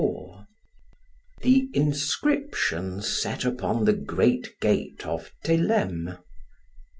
[1.43, 6.17] The inscription set upon the great gate of Theleme.